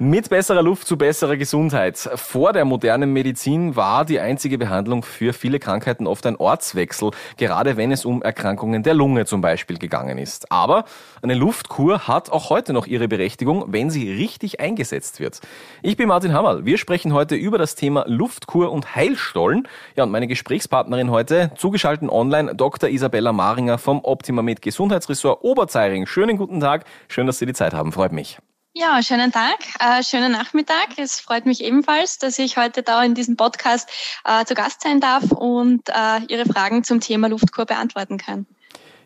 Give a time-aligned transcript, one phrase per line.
[0.00, 1.98] Mit besserer Luft zu besserer Gesundheit.
[1.98, 7.76] Vor der modernen Medizin war die einzige Behandlung für viele Krankheiten oft ein Ortswechsel, gerade
[7.76, 10.52] wenn es um Erkrankungen der Lunge zum Beispiel gegangen ist.
[10.52, 10.84] Aber
[11.20, 15.40] eine Luftkur hat auch heute noch ihre Berechtigung, wenn sie richtig eingesetzt wird.
[15.82, 16.64] Ich bin Martin Hammerl.
[16.64, 19.66] Wir sprechen heute über das Thema Luftkur und Heilstollen.
[19.96, 22.88] Ja, und meine Gesprächspartnerin heute, zugeschaltet online, Dr.
[22.88, 26.06] Isabella Maringer vom Optima Med Gesundheitsressort Oberzeiring.
[26.06, 26.84] Schönen guten Tag.
[27.08, 27.90] Schön, dass Sie die Zeit haben.
[27.90, 28.38] Freut mich.
[28.80, 30.90] Ja, schönen Tag, äh, schönen Nachmittag.
[30.98, 33.90] Es freut mich ebenfalls, dass ich heute da in diesem Podcast
[34.24, 38.46] äh, zu Gast sein darf und äh, Ihre Fragen zum Thema Luftkur beantworten kann.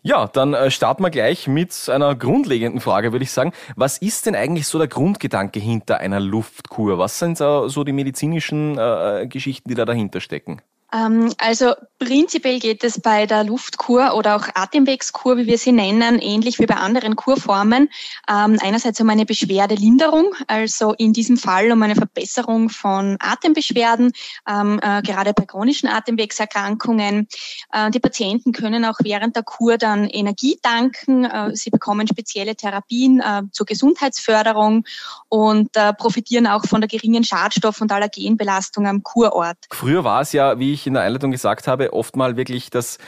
[0.03, 3.55] Ja, dann äh, starten wir gleich mit einer grundlegenden Frage, würde ich sagen.
[3.75, 6.99] Was ist denn eigentlich so der Grundgedanke hinter einer Luftkur?
[6.99, 10.61] Was sind so die medizinischen äh, Geschichten, die da dahinter stecken?
[10.93, 16.19] Ähm, also prinzipiell geht es bei der Luftkur oder auch Atemwegskur, wie wir sie nennen,
[16.19, 17.89] ähnlich wie bei anderen Kurformen.
[18.29, 24.13] Ähm, einerseits um eine Beschwerdelinderung, also in diesem Fall um eine Verbesserung von Atembeschwerden,
[24.49, 27.29] ähm, äh, gerade bei chronischen Atemwegserkrankungen.
[27.73, 31.25] Äh, die Patienten können auch während der Kur dann Energie tanken.
[31.25, 34.85] Äh, sie bekommen spezielle Therapien zur Gesundheitsförderung
[35.29, 39.57] und profitieren auch von der geringen Schadstoff- und Allergenbelastung am Kurort.
[39.71, 42.71] Früher war es ja, wie ich ich in der Einleitung gesagt habe, oft mal wirklich
[42.71, 42.99] das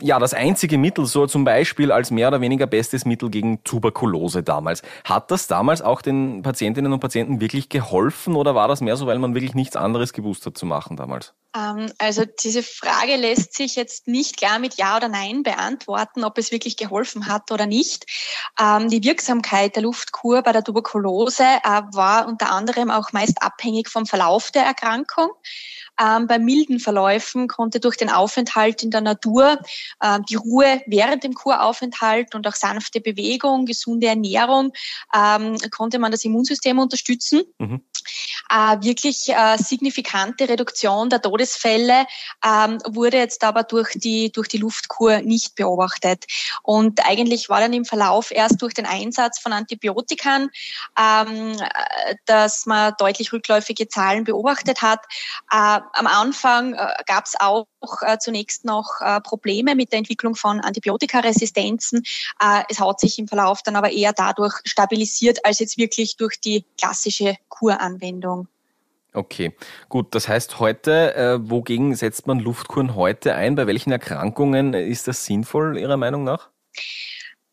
[0.00, 4.42] ja, das einzige Mittel, so zum Beispiel als mehr oder weniger bestes Mittel gegen Tuberkulose
[4.42, 4.82] damals.
[5.04, 9.06] Hat das damals auch den Patientinnen und Patienten wirklich geholfen oder war das mehr so,
[9.06, 11.34] weil man wirklich nichts anderes gewusst hat zu machen damals?
[11.54, 16.36] Ähm, also diese Frage lässt sich jetzt nicht klar mit Ja oder Nein beantworten, ob
[16.38, 18.06] es wirklich geholfen hat oder nicht.
[18.60, 23.88] Ähm, die Wirksamkeit der Luftkur bei der Tuberkulose äh, war unter anderem auch meist abhängig
[23.88, 25.30] vom Verlauf der Erkrankung.
[26.00, 29.58] Ähm, bei milden Verläufen konnte durch den Aufenthalt in der Natur,
[30.00, 34.72] äh, die Ruhe während dem Kuraufenthalt und auch sanfte Bewegung, gesunde Ernährung,
[35.14, 37.42] ähm, konnte man das Immunsystem unterstützen.
[37.58, 37.82] Mhm.
[38.50, 42.06] Äh, wirklich äh, signifikante Reduktion der Todesfälle
[42.44, 46.24] ähm, wurde jetzt aber durch die, durch die Luftkur nicht beobachtet.
[46.62, 50.50] Und eigentlich war dann im Verlauf erst durch den Einsatz von Antibiotikern,
[50.98, 51.56] ähm,
[52.26, 55.00] dass man deutlich rückläufige Zahlen beobachtet hat.
[55.92, 57.66] Am Anfang äh, gab es auch
[58.02, 62.02] äh, zunächst noch äh, Probleme mit der Entwicklung von Antibiotikaresistenzen.
[62.40, 66.40] Äh, es hat sich im Verlauf dann aber eher dadurch stabilisiert, als jetzt wirklich durch
[66.40, 68.48] die klassische Kuranwendung.
[69.12, 69.56] Okay,
[69.88, 70.14] gut.
[70.14, 73.54] Das heißt heute, äh, wogegen setzt man Luftkuren heute ein?
[73.54, 76.50] Bei welchen Erkrankungen ist das sinnvoll Ihrer Meinung nach?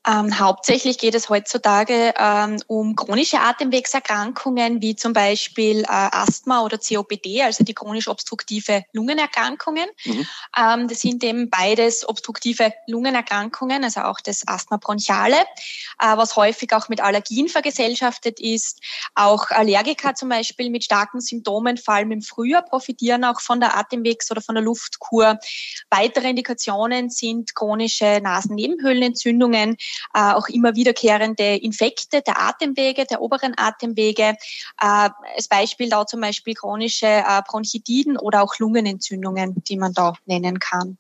[0.06, 6.78] Ähm, hauptsächlich geht es heutzutage ähm, um chronische Atemwegserkrankungen wie zum Beispiel äh, Asthma oder
[6.78, 9.88] COPD, also die chronisch obstruktive Lungenerkrankungen.
[10.04, 10.28] Mhm.
[10.58, 15.38] Ähm, das sind eben beides obstruktive Lungenerkrankungen, also auch das Asthma bronchiale,
[16.00, 18.82] äh, was häufig auch mit Allergien vergesellschaftet ist.
[19.16, 23.78] Auch Allergiker zum Beispiel mit starken Symptomen, vor allem im Frühjahr, profitieren auch von der
[23.78, 25.40] Atemwegs- oder von der Luftkur.
[25.90, 29.78] Weitere Indikationen sind chronische Nasennebenhöhlenentzündungen,
[30.14, 34.36] äh, auch immer wiederkehrende Infekte der Atemwege, der oberen Atemwege.
[34.82, 40.14] Äh, als Beispiel da zum Beispiel chronische äh, Bronchitiden oder auch Lungenentzündungen, die man da
[40.26, 40.98] nennen kann.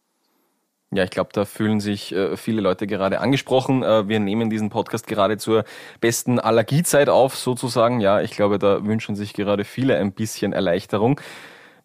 [0.96, 3.82] Ja, ich glaube, da fühlen sich äh, viele Leute gerade angesprochen.
[3.82, 5.64] Äh, wir nehmen diesen Podcast gerade zur
[6.02, 8.00] besten Allergiezeit auf, sozusagen.
[8.00, 11.20] Ja, ich glaube, da wünschen sich gerade viele ein bisschen Erleichterung.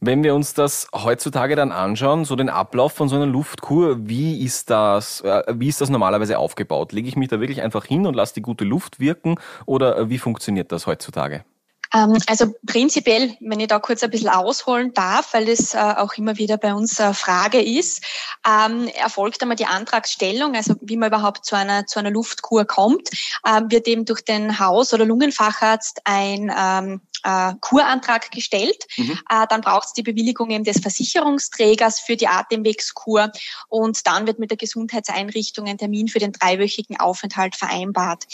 [0.00, 4.44] Wenn wir uns das heutzutage dann anschauen, so den Ablauf von so einer Luftkur, wie
[4.44, 6.92] ist das, äh, wie ist das normalerweise aufgebaut?
[6.92, 10.08] Lege ich mich da wirklich einfach hin und lasse die gute Luft wirken oder äh,
[10.08, 11.44] wie funktioniert das heutzutage?
[11.92, 16.14] Ähm, also prinzipiell, wenn ich da kurz ein bisschen ausholen darf, weil es äh, auch
[16.14, 18.04] immer wieder bei uns Frage ist,
[18.46, 23.08] ähm, erfolgt einmal die Antragsstellung, also wie man überhaupt zu einer, zu einer Luftkur kommt,
[23.46, 28.84] ähm, wird eben durch den Haus- oder Lungenfacharzt ein äh, Kurantrag gestellt.
[28.96, 29.18] Mhm.
[29.28, 33.30] Äh, dann braucht es die Bewilligung eben des Versicherungsträgers für die Atemwegskur
[33.68, 38.24] und dann wird mit der Gesundheitseinrichtung ein Termin für den dreiwöchigen Aufenthalt vereinbart.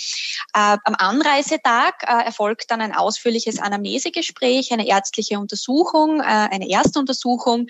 [0.54, 7.68] Äh, am Anreisetag äh, erfolgt dann ein ausführliches Anamnesegespräch, eine ärztliche Untersuchung, äh, eine Erstuntersuchung,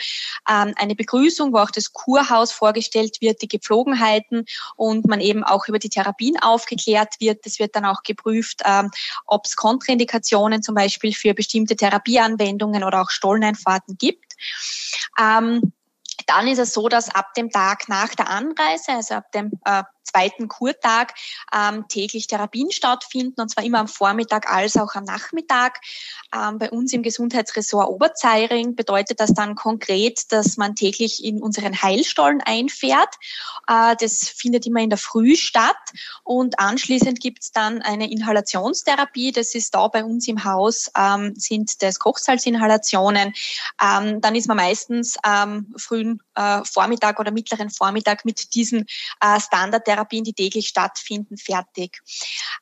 [0.49, 4.47] ähm, eine Begrüßung, wo auch das Kurhaus vorgestellt wird, die Gepflogenheiten
[4.77, 7.47] und man eben auch über die Therapien aufgeklärt wird.
[7.47, 8.91] Es wird dann auch geprüft, ähm,
[9.27, 14.35] ob es Kontraindikationen zum Beispiel Beispiel für bestimmte Therapieanwendungen oder auch Stolleneinfahrten gibt.
[15.21, 15.73] Ähm,
[16.27, 19.83] dann ist es so, dass ab dem Tag nach der Anreise, also ab dem äh,
[20.05, 21.15] zweiten Kurtag
[21.53, 25.81] ähm, täglich Therapien stattfinden, und zwar immer am Vormittag als auch am Nachmittag.
[26.35, 31.83] Ähm, bei uns im Gesundheitsressort Oberzeiring bedeutet das dann konkret, dass man täglich in unseren
[31.83, 33.15] Heilstollen einfährt.
[33.67, 35.77] Äh, das findet immer in der Früh statt
[36.23, 39.33] und anschließend gibt es dann eine Inhalationstherapie.
[39.33, 43.33] Das ist da bei uns im Haus, ähm, sind das Kochsalzinhalationen.
[43.83, 45.73] Ähm, dann ist man meistens ähm,
[46.05, 48.87] frühen äh, Vormittag oder mittleren Vormittag mit diesen
[49.21, 52.01] äh, Standardtherapien, die täglich stattfinden, fertig.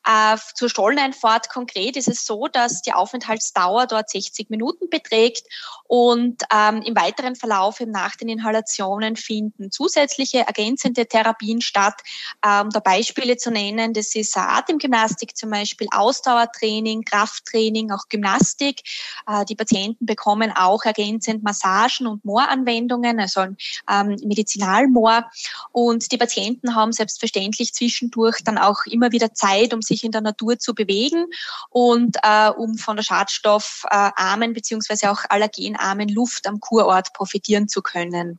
[0.07, 5.47] Äh, zur Stolleneinfahrt konkret ist es so, dass die Aufenthaltsdauer dort 60 Minuten beträgt
[5.87, 12.01] und ähm, im weiteren Verlauf nach den Inhalationen finden zusätzliche ergänzende Therapien statt.
[12.45, 18.83] Ähm, da Beispiele zu nennen, das ist Atemgymnastik zum Beispiel, Ausdauertraining, Krafttraining, auch Gymnastik.
[19.27, 25.31] Äh, die Patienten bekommen auch ergänzend Massagen und Mooranwendungen, also ähm, Medizinalmoor.
[25.73, 30.21] Und die Patienten haben selbstverständlich zwischendurch dann auch immer wieder Zeit, um sich in der
[30.21, 31.27] Natur zu bewegen
[31.71, 38.39] und äh, um von der schadstoffarmen beziehungsweise auch allergenarmen Luft am Kurort profitieren zu können.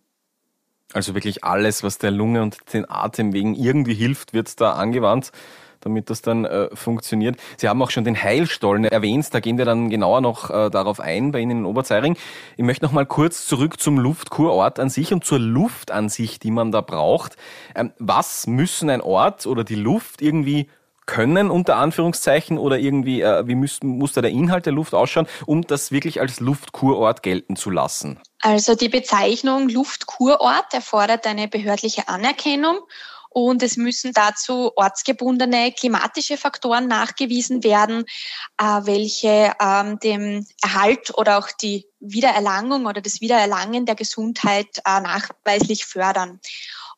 [0.93, 5.31] Also wirklich alles, was der Lunge und den Atemwegen irgendwie hilft, wird da angewandt
[5.83, 7.37] damit das dann äh, funktioniert.
[7.57, 10.99] Sie haben auch schon den Heilstollen erwähnt, da gehen wir dann genauer noch äh, darauf
[10.99, 12.17] ein bei Ihnen in Oberzeiring.
[12.57, 16.39] Ich möchte noch mal kurz zurück zum Luftkurort an sich und zur Luft an sich,
[16.39, 17.35] die man da braucht.
[17.75, 20.69] Ähm, was müssen ein Ort oder die Luft irgendwie
[21.05, 25.27] können, unter Anführungszeichen, oder irgendwie, äh, wie muss, muss da der Inhalt der Luft ausschauen,
[25.45, 28.19] um das wirklich als Luftkurort gelten zu lassen?
[28.41, 32.79] Also die Bezeichnung Luftkurort erfordert eine behördliche Anerkennung
[33.33, 38.05] und es müssen dazu ortsgebundene klimatische Faktoren nachgewiesen werden,
[38.57, 45.01] äh, welche ähm, dem Erhalt oder auch die Wiedererlangung oder das Wiedererlangen der Gesundheit äh,
[45.01, 46.39] nachweislich fördern.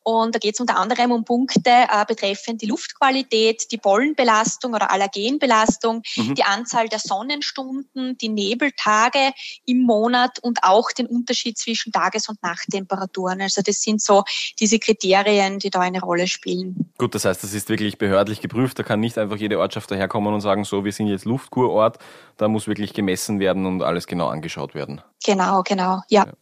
[0.08, 4.92] Und da geht es unter anderem um Punkte äh, betreffend die Luftqualität, die Pollenbelastung oder
[4.92, 6.36] Allergenbelastung, mhm.
[6.36, 9.32] die Anzahl der Sonnenstunden, die Nebeltage
[9.64, 13.40] im Monat und auch den Unterschied zwischen Tages- und Nachttemperaturen.
[13.40, 14.22] Also das sind so
[14.60, 16.88] diese Kriterien, die da eine Rolle spielen.
[16.98, 18.78] Gut, das heißt, das ist wirklich behördlich geprüft.
[18.78, 21.98] Da kann nicht einfach jede Ortschaft daherkommen und sagen, so, wir sind jetzt Luftkurort.
[22.36, 25.00] Da muss wirklich gemessen werden und alles genau angeschaut werden.
[25.24, 26.26] Genau, genau, ja.
[26.26, 26.32] ja.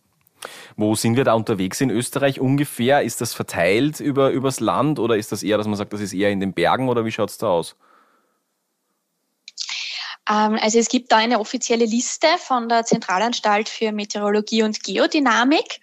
[0.77, 3.03] Wo sind wir da unterwegs in Österreich ungefähr?
[3.03, 6.13] Ist das verteilt über, übers Land oder ist das eher, dass man sagt, das ist
[6.13, 7.77] eher in den Bergen oder wie schaut es da aus?
[10.29, 15.81] Ähm, also es gibt da eine offizielle Liste von der Zentralanstalt für Meteorologie und Geodynamik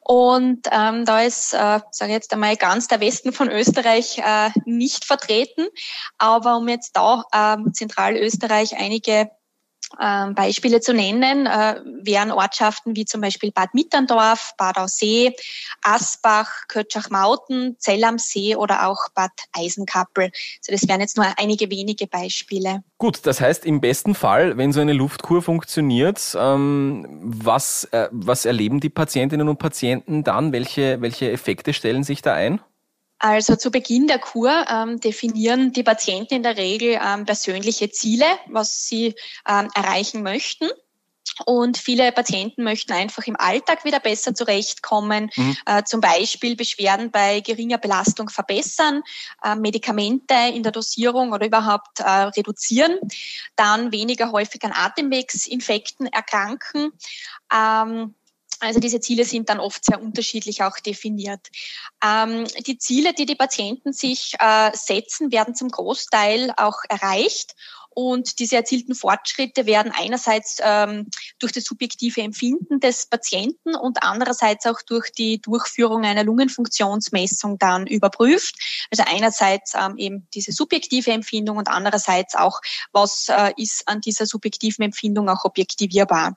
[0.00, 4.50] und ähm, da ist, äh, sage ich jetzt einmal, ganz der Westen von Österreich äh,
[4.64, 5.66] nicht vertreten.
[6.18, 9.30] Aber um jetzt da ähm, Zentralösterreich einige
[10.00, 15.34] ähm, Beispiele zu nennen äh, wären Ortschaften wie zum Beispiel Bad Mitterndorf, Bad Aussee,
[15.82, 20.24] Asbach, Kötschach-Mauten, Zell am See oder auch Bad Eisenkappel.
[20.24, 22.82] Also das wären jetzt nur einige wenige Beispiele.
[22.98, 28.44] Gut, das heißt im besten Fall, wenn so eine Luftkur funktioniert, ähm, was, äh, was
[28.44, 30.52] erleben die Patientinnen und Patienten dann?
[30.52, 32.60] Welche, welche Effekte stellen sich da ein?
[33.24, 38.26] Also zu Beginn der Kur ähm, definieren die Patienten in der Regel ähm, persönliche Ziele,
[38.48, 39.14] was sie
[39.48, 40.68] ähm, erreichen möchten.
[41.46, 45.56] Und viele Patienten möchten einfach im Alltag wieder besser zurechtkommen, mhm.
[45.64, 49.02] äh, zum Beispiel Beschwerden bei geringer Belastung verbessern,
[49.42, 52.98] äh, Medikamente in der Dosierung oder überhaupt äh, reduzieren,
[53.56, 56.92] dann weniger häufig an Atemwegsinfekten erkranken.
[57.50, 58.14] Ähm,
[58.64, 61.48] also diese Ziele sind dann oft sehr unterschiedlich auch definiert.
[62.04, 67.54] Ähm, die Ziele, die die Patienten sich äh, setzen, werden zum Großteil auch erreicht.
[67.94, 71.08] Und diese erzielten Fortschritte werden einerseits ähm,
[71.38, 77.86] durch das subjektive Empfinden des Patienten und andererseits auch durch die Durchführung einer Lungenfunktionsmessung dann
[77.86, 78.56] überprüft.
[78.90, 82.60] Also einerseits ähm, eben diese subjektive Empfindung und andererseits auch,
[82.92, 86.34] was äh, ist an dieser subjektiven Empfindung auch objektivierbar.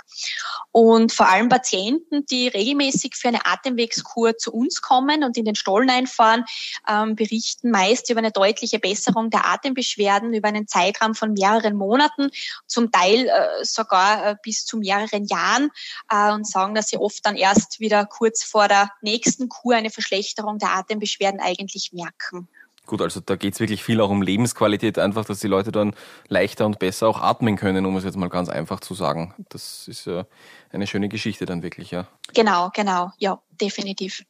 [0.72, 5.56] Und vor allem Patienten, die regelmäßig für eine Atemwegskur zu uns kommen und in den
[5.56, 6.46] Stollen einfahren,
[6.88, 11.76] ähm, berichten meist über eine deutliche Besserung der Atembeschwerden über einen Zeitraum von mehr mehreren
[11.76, 12.30] Monaten,
[12.66, 15.70] zum Teil äh, sogar äh, bis zu mehreren Jahren
[16.12, 19.90] äh, und sagen, dass sie oft dann erst wieder kurz vor der nächsten Kur eine
[19.90, 22.48] Verschlechterung der Atembeschwerden eigentlich merken.
[22.86, 25.94] Gut, also da geht es wirklich viel auch um Lebensqualität, einfach, dass die Leute dann
[26.30, 29.34] leichter und besser auch atmen können, um es jetzt mal ganz einfach zu sagen.
[29.50, 30.26] Das ist ja
[30.72, 32.08] eine schöne Geschichte dann wirklich, ja.
[32.34, 34.24] Genau, genau, ja, definitiv.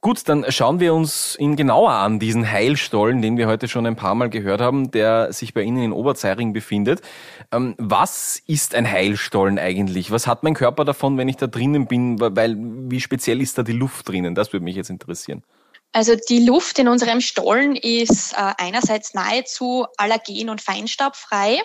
[0.00, 3.96] Gut, dann schauen wir uns ihn genauer an, diesen Heilstollen, den wir heute schon ein
[3.96, 7.02] paar Mal gehört haben, der sich bei Ihnen in Oberzeiring befindet.
[7.50, 10.12] Ähm, was ist ein Heilstollen eigentlich?
[10.12, 12.20] Was hat mein Körper davon, wenn ich da drinnen bin?
[12.20, 14.36] Weil, wie speziell ist da die Luft drinnen?
[14.36, 15.42] Das würde mich jetzt interessieren.
[15.90, 21.60] Also die Luft in unserem Stollen ist äh, einerseits nahezu allergen- und feinstaubfrei.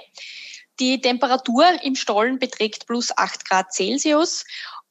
[0.80, 4.44] Die Temperatur im Stollen beträgt plus 8 Grad Celsius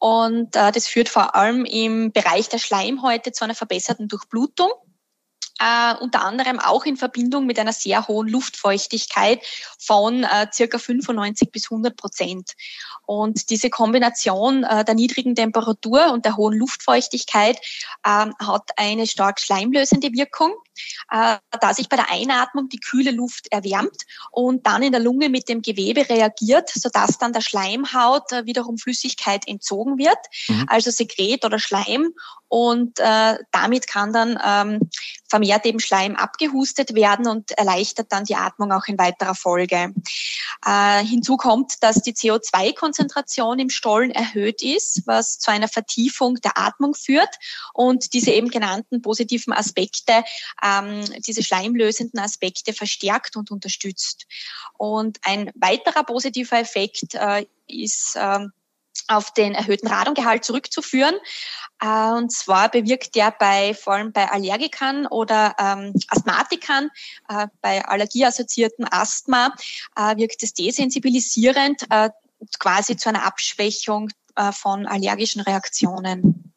[0.02, 4.73] und äh, das führt vor allem im Bereich der Schleimhäute zu einer verbesserten Durchblutung
[5.62, 9.40] äh, unter anderem auch in Verbindung mit einer sehr hohen Luftfeuchtigkeit
[9.78, 12.52] von äh, circa 95 bis 100 Prozent.
[13.06, 17.59] Und diese Kombination äh, der niedrigen Temperatur und der hohen Luftfeuchtigkeit
[18.02, 20.52] äh, hat eine stark schleimlösende Wirkung,
[21.11, 25.29] äh, da sich bei der Einatmung die kühle Luft erwärmt und dann in der Lunge
[25.29, 30.67] mit dem Gewebe reagiert, sodass dann der Schleimhaut äh, wiederum Flüssigkeit entzogen wird, mhm.
[30.69, 32.12] also Sekret oder Schleim
[32.52, 34.91] und äh, damit kann dann ähm,
[35.26, 39.95] vermehrt eben Schleim abgehustet werden und erleichtert dann die Atmung auch in weiterer Folge.
[40.62, 46.59] Äh, hinzu kommt, dass die CO2-Konzentration im Stollen erhöht ist, was zu einer Vertiefung der
[46.59, 47.31] Atmung führt
[47.73, 50.23] und diese eben genannten positiven Aspekte,
[50.62, 54.26] ähm, diese schleimlösenden Aspekte verstärkt und unterstützt.
[54.78, 58.47] Und ein weiterer positiver Effekt äh, ist äh,
[59.09, 61.14] auf den erhöhten Radongehalt zurückzuführen.
[61.81, 66.90] Äh, und zwar bewirkt der bei vor allem bei Allergikern oder ähm, Asthmatikern,
[67.28, 69.54] äh, bei allergieassoziierten Asthma,
[69.97, 72.11] äh, wirkt es desensibilisierend, äh,
[72.59, 76.51] quasi zu einer Abschwächung äh, von allergischen Reaktionen.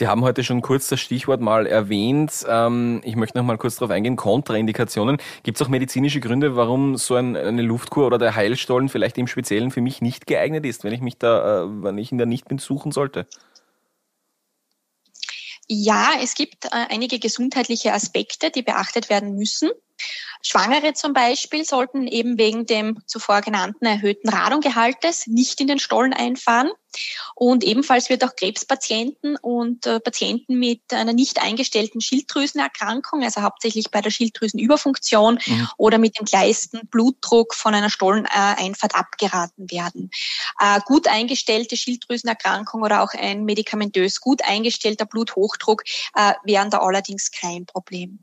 [0.00, 2.46] Sie haben heute schon kurz das Stichwort mal erwähnt.
[2.48, 4.16] Ähm, ich möchte noch mal kurz darauf eingehen.
[4.16, 5.18] Kontraindikationen.
[5.42, 9.70] Gibt es auch medizinische Gründe, warum so eine Luftkur oder der Heilstollen vielleicht im Speziellen
[9.70, 12.48] für mich nicht geeignet ist, wenn ich mich da, äh, wenn ich ihn da nicht
[12.48, 13.26] besuchen sollte?
[15.72, 19.70] Ja, es gibt äh, einige gesundheitliche Aspekte, die beachtet werden müssen.
[20.42, 26.12] Schwangere zum Beispiel sollten eben wegen dem zuvor genannten erhöhten Radongehaltes nicht in den Stollen
[26.12, 26.70] einfahren.
[27.36, 33.92] Und ebenfalls wird auch Krebspatienten und äh, Patienten mit einer nicht eingestellten Schilddrüsenerkrankung, also hauptsächlich
[33.92, 35.68] bei der Schilddrüsenüberfunktion mhm.
[35.76, 40.10] oder mit dem gleisten Blutdruck von einer Stolleneinfahrt abgeraten werden.
[40.60, 47.30] Äh, gut eingestellte Schilddrüsenerkrankung oder auch ein medikamentös gut eingestellter Bluthochdruck äh, wären da allerdings
[47.30, 48.18] kein Problem.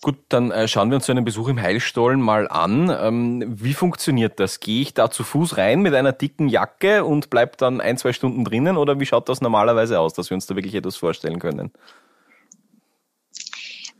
[0.00, 2.88] Gut, dann äh, schauen wir uns so einen Besuch im Heilstollen mal an.
[2.88, 4.60] Ähm, wie funktioniert das?
[4.60, 8.12] Gehe ich da zu Fuß rein mit einer dicken Jacke und bleib dann ein, zwei
[8.12, 11.40] Stunden drinnen oder wie schaut das normalerweise aus, dass wir uns da wirklich etwas vorstellen
[11.40, 11.72] können?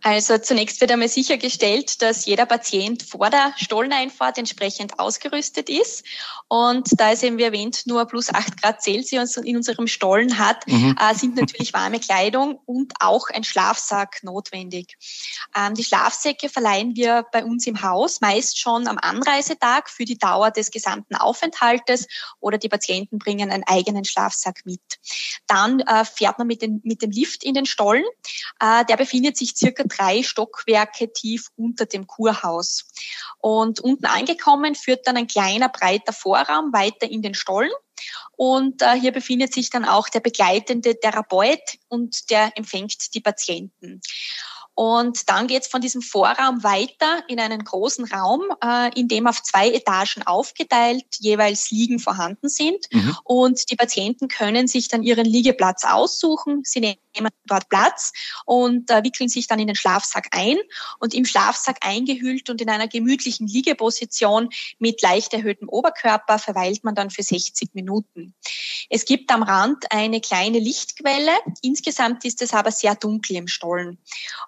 [0.03, 6.05] Also zunächst wird einmal sichergestellt, dass jeder Patient vor der Stolleneinfahrt entsprechend ausgerüstet ist.
[6.47, 10.67] Und da es eben wie erwähnt nur plus acht Grad Celsius in unserem Stollen hat,
[10.67, 10.97] mhm.
[10.99, 14.97] äh, sind natürlich warme Kleidung und auch ein Schlafsack notwendig.
[15.57, 20.19] Ähm, die Schlafsäcke verleihen wir bei uns im Haus meist schon am Anreisetag für die
[20.19, 22.07] Dauer des gesamten Aufenthaltes
[22.41, 24.81] oder die Patienten bringen einen eigenen Schlafsack mit.
[25.47, 28.05] Dann äh, fährt man mit, den, mit dem Lift in den Stollen.
[28.61, 32.87] Äh, der befindet sich circa drei Stockwerke tief unter dem Kurhaus.
[33.39, 37.71] Und unten angekommen führt dann ein kleiner, breiter Vorraum weiter in den Stollen.
[38.37, 44.01] Und äh, hier befindet sich dann auch der begleitende Therapeut und der empfängt die Patienten.
[44.79, 49.27] Und dann geht es von diesem Vorraum weiter in einen großen Raum, äh, in dem
[49.27, 52.87] auf zwei Etagen aufgeteilt jeweils Liegen vorhanden sind.
[52.93, 53.17] Mhm.
[53.25, 56.61] Und die Patienten können sich dann ihren Liegeplatz aussuchen.
[56.63, 58.13] Sie nehmen dort Platz
[58.47, 60.59] und äh, wickeln sich dann in den Schlafsack ein.
[61.01, 66.95] Und im Schlafsack eingehüllt und in einer gemütlichen Liegeposition mit leicht erhöhtem Oberkörper verweilt man
[66.95, 68.33] dann für 60 Minuten.
[68.91, 71.33] Es gibt am Rand eine kleine Lichtquelle.
[71.63, 73.99] Insgesamt ist es aber sehr dunkel im Stollen.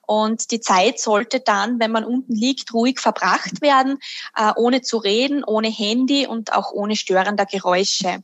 [0.06, 0.19] Und
[0.50, 3.98] die Zeit sollte dann, wenn man unten liegt, ruhig verbracht werden,
[4.36, 8.22] äh, ohne zu reden, ohne Handy und auch ohne störender Geräusche.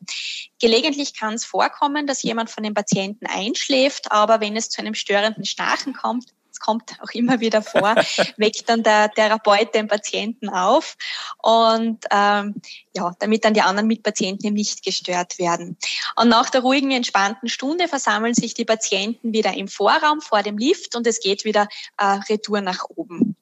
[0.61, 4.95] Gelegentlich kann es vorkommen, dass jemand von den Patienten einschläft, aber wenn es zu einem
[4.95, 6.27] störenden Schnarchen kommt,
[6.57, 7.95] es kommt auch immer wieder vor,
[8.39, 10.97] weckt dann der Therapeut den Patienten auf
[11.43, 12.55] und ähm,
[12.97, 15.77] ja, damit dann die anderen Mitpatienten nicht gestört werden.
[16.17, 20.59] Und nach der ruhigen, entspannten Stunde versammeln sich die Patienten wieder im Vorraum vor dem
[20.59, 23.37] Lift und es geht wieder äh, retour nach oben.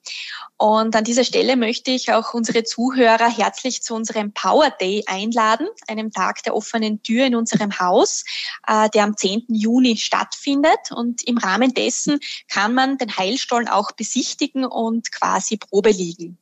[0.56, 5.68] Und an dieser Stelle möchte ich auch unsere Zuhörer herzlich zu unserem Power Day einladen,
[5.88, 8.24] einem Tag der offenen Tür in unserem Haus,
[8.66, 9.46] äh, der am 10.
[9.48, 10.90] Juni stattfindet.
[10.90, 12.18] Und im Rahmen dessen
[12.48, 16.38] kann man den Heilstollen auch besichtigen und quasi Probe liegen.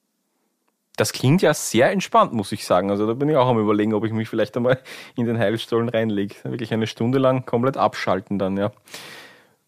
[1.02, 2.88] Das klingt ja sehr entspannt, muss ich sagen.
[2.88, 4.78] Also da bin ich auch am überlegen, ob ich mich vielleicht einmal
[5.16, 6.36] in den Heilstollen reinlege.
[6.44, 8.70] Wirklich eine Stunde lang komplett abschalten dann, ja.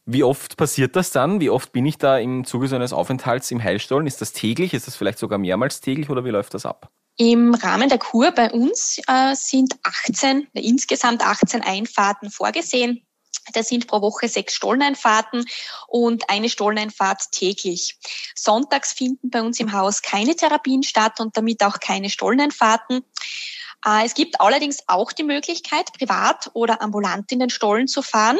[0.06, 1.40] Wie oft passiert das dann?
[1.40, 4.06] Wie oft bin ich da im Zuge so eines Aufenthalts im Heilstollen?
[4.06, 4.74] Ist das täglich?
[4.74, 6.88] Ist das vielleicht sogar mehrmals täglich oder wie läuft das ab?
[7.16, 13.04] Im Rahmen der Kur bei uns äh, sind 18, insgesamt 18 Einfahrten vorgesehen
[13.52, 15.44] Das sind pro Woche sechs Stolleneinfahrten
[15.88, 17.98] und eine Stolleneinfahrt täglich.
[18.34, 23.04] Sonntags finden bei uns im Haus keine Therapien statt und damit auch keine Stolleneinfahrten.
[23.84, 28.38] Äh, es gibt allerdings auch die Möglichkeit, privat oder ambulant in den Stollen zu fahren.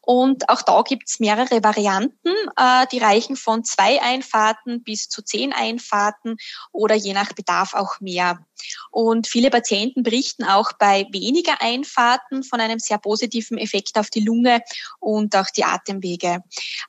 [0.00, 2.34] Und auch da gibt es mehrere Varianten.
[2.56, 6.36] Äh, die reichen von zwei Einfahrten bis zu zehn Einfahrten
[6.72, 8.44] oder je nach Bedarf auch mehr.
[8.90, 14.20] Und viele Patienten berichten auch bei weniger Einfahrten von einem sehr positiven Effekt auf die
[14.20, 14.60] Lunge
[15.00, 16.42] und auch die Atemwege.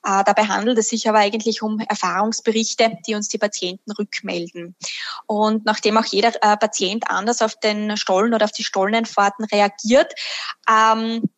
[0.04, 4.76] Äh, dabei handelt es sich aber eigentlich um Erfahrungsberichte, die uns die Patienten rückmelden.
[5.28, 10.14] Und nachdem auch jeder äh, Patient anders auf den Stollen oder auf die Stollenfahrten reagiert,
[10.70, 11.30] ähm,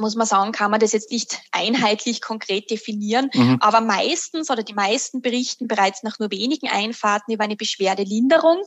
[0.00, 3.30] muss man sagen, kann man das jetzt nicht einheitlich konkret definieren.
[3.32, 3.58] Mhm.
[3.60, 8.62] Aber meistens oder die meisten berichten bereits nach nur wenigen Einfahrten über eine Beschwerdelinderung.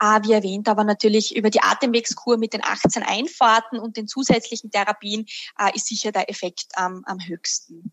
[0.00, 4.70] Äh, wie erwähnt, aber natürlich über die Atemwegskur mit den 18 Einfahrten und den zusätzlichen
[4.70, 5.26] Therapien
[5.58, 7.92] äh, ist sicher der Effekt am, am höchsten.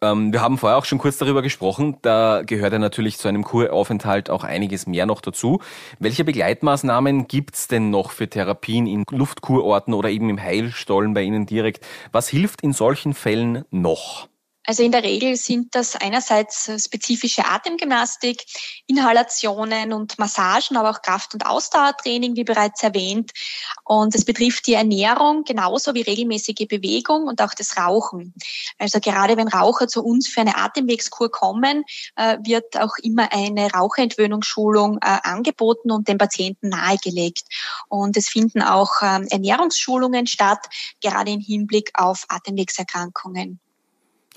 [0.00, 1.96] Ähm, wir haben vorher auch schon kurz darüber gesprochen.
[2.02, 5.60] Da gehört ja natürlich zu einem Kuraufenthalt auch einiges mehr noch dazu.
[5.98, 11.46] Welche Begleitmaßnahmen gibt's denn noch für Therapien in Luftkurorten oder eben im Heilstollen bei Ihnen
[11.46, 11.84] direkt?
[12.12, 14.27] Was hilft in solchen Fällen noch?
[14.68, 18.44] Also in der Regel sind das einerseits äh, spezifische Atemgymnastik,
[18.86, 23.30] Inhalationen und Massagen, aber auch Kraft- und Ausdauertraining, wie bereits erwähnt.
[23.84, 28.34] Und es betrifft die Ernährung genauso wie regelmäßige Bewegung und auch das Rauchen.
[28.78, 31.84] Also gerade wenn Raucher zu uns für eine Atemwegskur kommen,
[32.16, 37.44] äh, wird auch immer eine Raucherentwöhnungsschulung äh, angeboten und den Patienten nahegelegt.
[37.88, 40.66] Und es finden auch ähm, Ernährungsschulungen statt,
[41.00, 43.60] gerade im Hinblick auf Atemwegserkrankungen.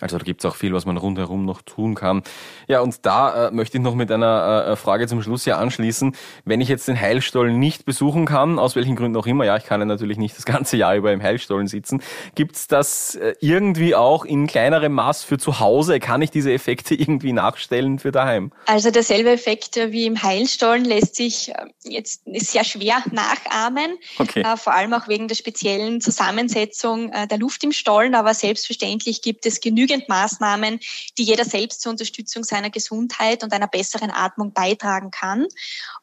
[0.01, 2.23] Also da gibt es auch viel, was man rundherum noch tun kann.
[2.67, 6.15] Ja, und da äh, möchte ich noch mit einer äh, Frage zum Schluss hier anschließen.
[6.43, 9.65] Wenn ich jetzt den Heilstollen nicht besuchen kann, aus welchen Gründen auch immer, ja, ich
[9.65, 12.01] kann ja natürlich nicht das ganze Jahr über im Heilstollen sitzen,
[12.35, 15.99] gibt's das äh, irgendwie auch in kleinerem Maß für zu Hause?
[15.99, 18.51] Kann ich diese Effekte irgendwie nachstellen für daheim?
[18.65, 24.41] Also derselbe Effekt wie im Heilstollen lässt sich äh, jetzt sehr schwer nachahmen, okay.
[24.41, 29.21] Äh, vor allem auch wegen der speziellen Zusammensetzung äh, der Luft im Stollen, aber selbstverständlich
[29.21, 30.79] gibt es genügend genügend Maßnahmen,
[31.17, 35.47] die jeder selbst zur Unterstützung seiner Gesundheit und einer besseren Atmung beitragen kann.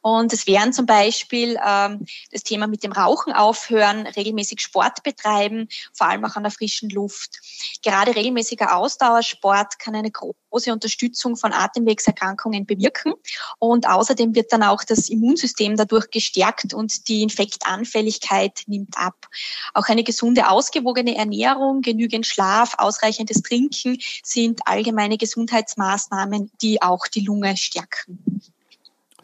[0.01, 5.69] Und es wären zum Beispiel ähm, das Thema mit dem Rauchen aufhören, regelmäßig Sport betreiben,
[5.93, 7.41] vor allem auch an der frischen Luft.
[7.83, 10.37] Gerade regelmäßiger Ausdauersport kann eine große
[10.73, 13.15] Unterstützung von Atemwegserkrankungen bewirken.
[13.59, 19.27] Und außerdem wird dann auch das Immunsystem dadurch gestärkt und die Infektanfälligkeit nimmt ab.
[19.75, 27.21] Auch eine gesunde, ausgewogene Ernährung, genügend Schlaf, ausreichendes Trinken sind allgemeine Gesundheitsmaßnahmen, die auch die
[27.21, 28.43] Lunge stärken.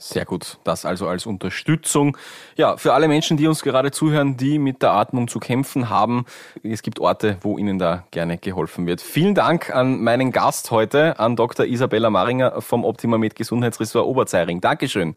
[0.06, 0.58] Sehr gut.
[0.64, 2.18] Das also als Unterstützung.
[2.56, 6.26] Ja, für alle Menschen, die uns gerade zuhören, die mit der Atmung zu kämpfen haben.
[6.62, 9.00] Es gibt Orte, wo Ihnen da gerne geholfen wird.
[9.00, 11.64] Vielen Dank an meinen Gast heute, an Dr.
[11.64, 14.60] Isabella Maringer vom Optima Med Gesundheitsressort Oberzeiring.
[14.60, 15.16] Dankeschön.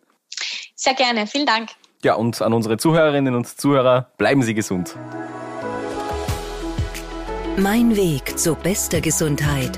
[0.75, 1.27] Sehr gerne.
[1.27, 1.71] Vielen Dank.
[2.01, 4.95] Ja, und an unsere Zuhörerinnen und Zuhörer, bleiben Sie gesund.
[7.57, 9.77] Mein Weg zu bester Gesundheit.